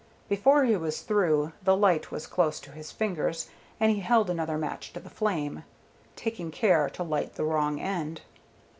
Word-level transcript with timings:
Before 0.27 0.63
he 0.63 0.75
was 0.75 1.01
through 1.03 1.53
the 1.61 1.77
light 1.77 2.09
was 2.09 2.25
close 2.25 2.59
to 2.61 2.71
his 2.71 2.91
fingers, 2.91 3.51
and 3.79 3.91
he 3.91 3.99
held 3.99 4.31
another 4.31 4.57
match 4.57 4.91
to 4.93 4.99
the 4.99 5.11
flame, 5.11 5.63
taking 6.15 6.49
care 6.49 6.89
to 6.89 7.03
light 7.03 7.35
the 7.35 7.45
wrong 7.45 7.79
end. 7.79 8.21